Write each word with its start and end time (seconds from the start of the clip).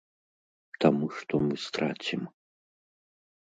Таму 0.85 1.09
што 1.17 1.41
мы 1.49 1.59
страцім. 1.67 2.21